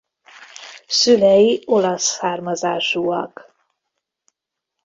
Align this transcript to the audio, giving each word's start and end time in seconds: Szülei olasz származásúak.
Szülei 0.87 1.61
olasz 1.65 2.03
származásúak. 2.05 3.53